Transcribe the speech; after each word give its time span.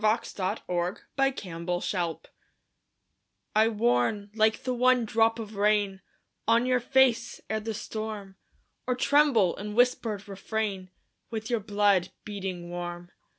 THE 0.01 0.07
VOICE 0.07 0.31
OF 0.39 0.97
THE 1.15 1.77
VOID 1.91 2.29
I 3.55 3.67
warn, 3.67 4.31
like 4.33 4.63
the 4.63 4.73
one 4.73 5.05
drop 5.05 5.37
of 5.37 5.55
rain 5.55 6.01
On 6.47 6.65
your 6.65 6.79
face, 6.79 7.39
ere 7.51 7.59
the 7.59 7.75
storm; 7.75 8.35
Or 8.87 8.95
tremble 8.95 9.55
in 9.57 9.75
whispered 9.75 10.27
refrain 10.27 10.89
With 11.29 11.51
your 11.51 11.59
blood, 11.59 12.09
beating 12.25 12.71
warm. 12.71 13.11